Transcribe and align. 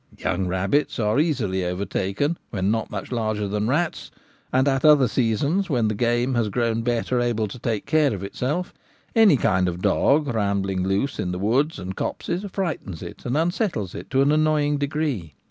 Young 0.17 0.47
rabbits 0.47 0.97
are 0.97 1.19
easily 1.19 1.63
overtaken 1.63 2.35
when 2.49 2.71
not 2.71 2.89
much 2.89 3.11
larger 3.11 3.47
than 3.47 3.67
rats, 3.67 4.09
and 4.51 4.67
at 4.67 4.83
other 4.83 5.07
seasons, 5.07 5.69
when 5.69 5.89
the 5.89 5.93
game 5.93 6.33
has 6.33 6.49
grown 6.49 6.81
better 6.81 7.19
able 7.21 7.47
to 7.47 7.59
take 7.59 7.85
care 7.85 8.11
of 8.11 8.23
itself, 8.23 8.73
any 9.15 9.37
kind 9.37 9.67
of 9.67 9.79
dog 9.79 10.25
rambling 10.25 10.81
loose 10.81 11.19
in 11.19 11.31
the 11.31 11.37
woods 11.37 11.77
and 11.77 11.95
copses 11.95 12.43
frightens 12.51 13.03
it 13.03 13.27
and 13.27 13.37
unsettles 13.37 13.93
it 13.93 14.09
to 14.09 14.23
an 14.23 14.31
annoying 14.31 14.79
degree. 14.79 15.35